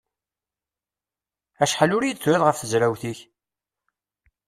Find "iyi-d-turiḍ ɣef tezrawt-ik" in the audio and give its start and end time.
2.03-3.19